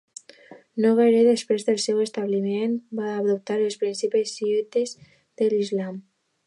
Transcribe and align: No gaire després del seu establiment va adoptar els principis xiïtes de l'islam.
No 0.85 0.93
gaire 0.99 1.19
després 1.27 1.67
del 1.67 1.77
seu 1.83 2.01
establiment 2.05 2.73
va 3.01 3.13
adoptar 3.19 3.59
els 3.67 3.79
principis 3.85 4.35
xiïtes 4.41 4.99
de 5.43 5.55
l'islam. 5.55 6.07